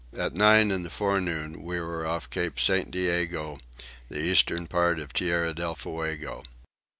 At 0.17 0.33
nine 0.33 0.71
in 0.71 0.81
the 0.81 0.89
forenoon 0.89 1.61
we 1.61 1.79
were 1.79 2.07
off 2.07 2.27
Cape 2.27 2.59
St. 2.59 2.89
Diego, 2.89 3.59
the 4.09 4.19
eastern 4.19 4.65
part 4.65 4.97
of 4.97 5.13
Tierra 5.13 5.53
del 5.53 5.75
Fuego. 5.75 6.41